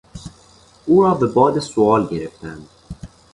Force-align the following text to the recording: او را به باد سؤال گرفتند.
او 0.85 1.03
را 1.03 1.13
به 1.13 1.27
باد 1.27 1.59
سؤال 1.59 2.07
گرفتند. 2.07 2.67